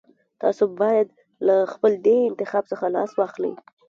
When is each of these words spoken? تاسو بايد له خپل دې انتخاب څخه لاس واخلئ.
تاسو 0.41 0.63
بايد 0.79 1.07
له 1.47 1.55
خپل 1.73 1.91
دې 2.05 2.17
انتخاب 2.29 2.63
څخه 2.71 2.85
لاس 2.95 3.11
واخلئ. 3.19 3.53